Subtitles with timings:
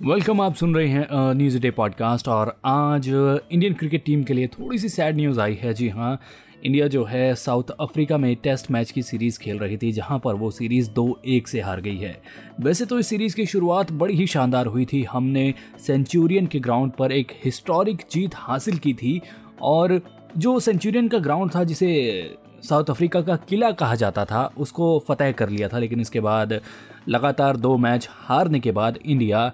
[0.00, 4.46] Welcome आप सुन रहे हैं न्यूज़ डे पॉडकास्ट और आज इंडियन क्रिकेट टीम के लिए
[4.46, 6.18] थोड़ी सी सैड न्यूज़ आई है। जी हाँ
[6.64, 10.34] इंडिया जो है साउथ अफ्रीका में टेस्ट मैच की सीरीज़ खेल रही थी, जहाँ पर
[10.34, 12.20] वो सीरीज़ दो एक से हार गई है।
[12.60, 15.52] वैसे तो इस सीरीज़ की शुरुआत बड़ी ही शानदार हुई थी। हमने
[15.86, 19.20] सेंचुरियन के ग्राउंड पर एक हिस्टोरिक जीत हासिल की थी
[19.62, 20.00] और
[20.38, 25.32] जो सेंचुरियन का ग्राउंड था, जिसे साउथ अफ्रीका का किला कहा जाता था, उसको फतेह
[25.32, 26.60] कर लिया था, लेकिन इसके बाद
[27.08, 29.52] लगातार दो मैच हारने के बाद इंडिया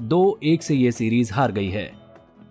[0.00, 1.92] दो एक से ये सीरीज़ हार गई है।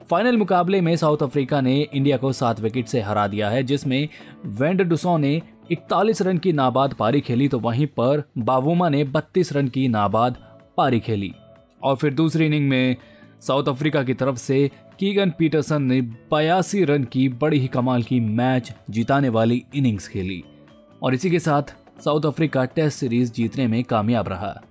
[0.09, 4.09] फाइनल मुकाबले में साउथ अफ्रीका ने इंडिया को सात विकेट से हरा दिया है, जिसमें
[4.45, 9.53] वेंड डुसो ने 41 रन की नाबाद पारी खेली तो वहीं पर बावुमा ने 32
[9.53, 10.37] रन की नाबाद
[10.77, 11.33] पारी खेली।
[11.83, 12.95] और फिर दूसरी इनिंग में
[13.41, 18.19] साउथ अफ्रीका की तरफ़ से कीगन पीटरसन ने बयासी रन की बड़ी ही कमाल की
[18.19, 20.43] मैच जिताने वाली इनिंग्स खेली।
[21.03, 21.63] और इसी के साथ
[22.03, 24.61] साउथ अफ्रीका टेस्ट सीरीज़ जीतने में कामयाब रहा।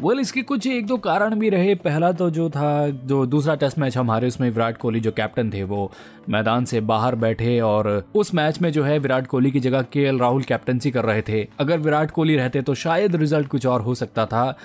[0.00, 3.54] वेल well, इसके कुछ एक दो कारण भी रहे। पहला तो जो था जो दूसरा
[3.54, 5.90] टेस्ट मैच हमारे उसमें विराट कोहली जो कैप्टन थे वो
[6.30, 10.10] मैदान से बाहर बैठे और उस मैच में जो है विराट कोहली की जगह के
[10.18, 13.94] राहुल कैप्टनसी कर रहे थे। अगर विराट कोहली रहते तो शायद रिज़ल्ट कुछ और हो
[13.94, 14.56] सकता था।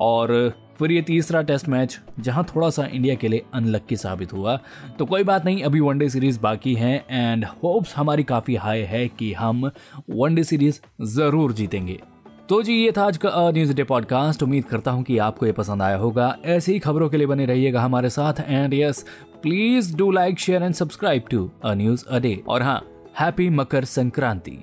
[0.00, 4.60] और फिर ये तीसरा टेस्ट मैच जहाँ थोड़ा सा इंडिया के लिए अनलक्की साबित हुआ।
[4.98, 9.06] तो कोई बात नहीं अभी वनडे सीरीज़ बाकी है एंड होप्स हमारी काफ़ी हाई है
[9.08, 9.70] कि हम
[10.10, 10.80] वनडे सीरीज़
[11.14, 12.00] ज़रूर जीतेंगे।
[12.52, 15.52] तो जी, ये था आज का न्यूज़ डे पॉडकास्ट उम्मीद करता हूँ कि आपको ये
[15.52, 19.04] पसंद आया होगा। ऐसी ही खबरों के लिए बने रहिएगा हमारे साथ। And yes
[19.42, 22.80] please do like share and subscribe to uh News a Day और हाँ
[23.20, 24.58] हैप्पी मकर संक्रांति।